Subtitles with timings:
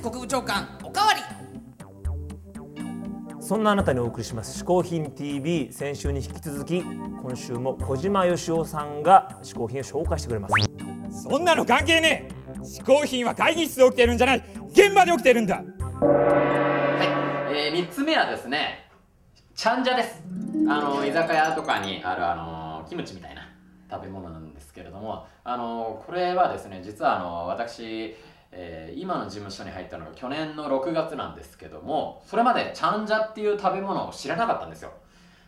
[0.00, 1.20] 国務長官おかわり。
[3.38, 10.54] そんなあなたにお送りします「嗜好品 TV」先週に引き続き今週も小島よしおさんが嗜好品を紹介してくれます。
[11.10, 12.60] そんなの関係ねえ。
[12.62, 14.44] 嗜好品は会議室で起きてるんじゃない。
[14.70, 15.56] 現場で起きてるんだ。
[15.56, 15.62] は
[17.52, 18.88] い、えー、3つ目はですね
[19.54, 20.22] ちゃんじゃです。
[20.68, 23.50] あの居酒屋とかにあるあのキムチみたいな
[23.90, 28.14] 食べ物なんですけれどもあのこれはですね実はあの私
[28.52, 34.92] えー、今の事務所に入ったのが去年の6月なんですけどもそれまでチャンジャっていう食べ物を知らなかったんですよ。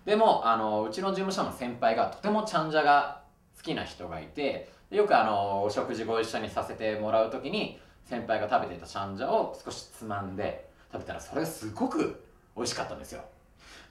[0.05, 3.23] でもあのうちの事務所の先輩がとてもチャンジャが
[3.57, 12.25] 好きな人がいてよくあのお食事ご一緒にさせてもらう時に先輩が食べていたチャンジャを少しつまんで食べたらそれすごく
[12.57, 13.23] 美味しかったんですよ。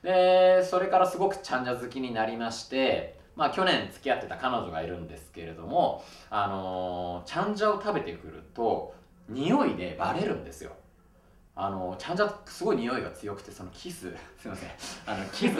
[0.04, 8.94] でそれからすごくチャンジャ好きになりましてまあ去年付き合ってた彼女がいるんですけれどもあのチャンジャを食べてくると
[9.32, 10.72] 匂いでバレるんですよ。
[11.54, 14.70] あのちゃんとすごい匂いが強くてそのキス すいません。
[15.06, 15.60] あのキスす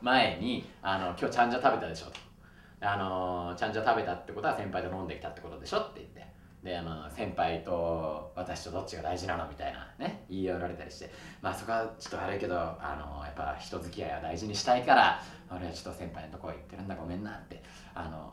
[0.00, 2.18] 前にあの「今日ちゃんじゃ食べたでしょ」と
[2.82, 6.32] 「あのちゃんじゃ食べたってことは先輩と飲んできたってことでしょ」って言って。
[6.62, 11.10] であの先輩と私とどっちが大事なのみたいなね言い寄られたりして。
[11.40, 17.60] まあそこはちょっと悪いけどあのやっぱ人付き合いは大事にしたいから俺はちょっと先輩のとこ行ってるんだごめんなって。
[17.94, 18.32] あの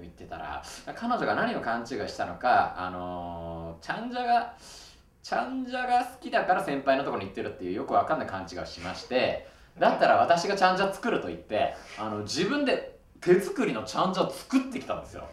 [0.00, 0.62] 言ってたら
[0.94, 4.54] 彼女が何を勘違いしたのかあのちゃんじゃが
[5.22, 9.46] ちゃんじゃが好きだから先輩のところに行ってるっていうよくわかんない勘違いをしまして
[9.78, 15.28] だったら私がちゃんじゃ作ると言ってあの自分で手作りのちゃんじゃを作ってきたんですよ。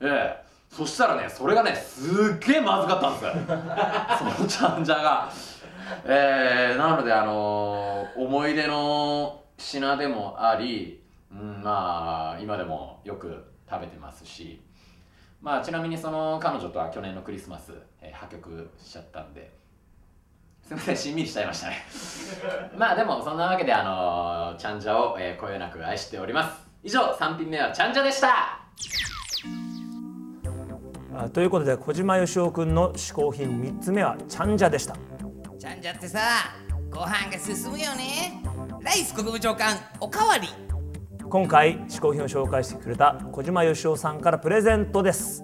[0.00, 0.48] ええ。
[0.70, 3.24] そしたらねそれがねすっげえまずかったんです
[4.36, 5.32] そのちゃんじゃが。
[6.04, 14.62] えー、なのであのー、思い出の品でもあり、うん、まあ今でもよく食べてますし。
[15.40, 19.56] まあちなみにその彼女とは去年のクリスマス、えー、破局しちゃったんで。
[20.62, 21.76] すみませんしんみりしちゃいましたね。
[22.76, 26.68] まあでもそんなわけであのー、ちゃんじゃを、えー、こよなく愛しております。
[26.82, 28.60] 以上3品目はちゃんじゃでした。
[31.16, 34.94] あということで小島よしおくんの嗜好品3つ目はちゃんじゃでした。
[35.58, 36.20] ちゃんじゃってさ
[36.90, 38.42] ご飯が進むよね。
[38.82, 40.48] ライス国務長官おかわり
[41.30, 45.42] 今回嗜好品を紹介してくれた小島よしおさんからプレゼントです。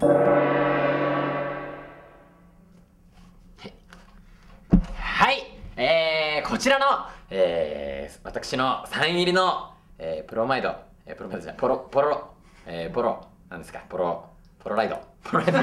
[4.97, 5.43] はい、
[5.77, 6.87] えー、こちらの、
[7.29, 10.75] えー、私のサイン入りの、えー、プロマイド、
[11.05, 12.31] えー、プロマイドじゃポロポロ、
[12.65, 13.27] えー、ポロ。
[13.51, 14.25] なんですかポロ
[14.61, 14.99] ポロライド。
[15.23, 15.59] ポロライド。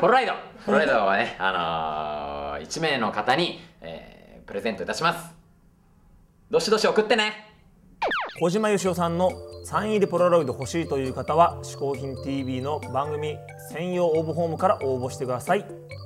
[0.00, 0.32] ポロライド。
[0.66, 5.32] ポロライドはねあのー、1名の方に、えー、プレゼントいたします。
[6.50, 7.46] どしどし送ってね。
[8.40, 9.30] 小島よしおさんの
[9.64, 13.38] サイン入りポラロイド欲しいという方は「嗜好品 TV」の番組
[13.72, 15.64] 専用応募フォームから応募してください。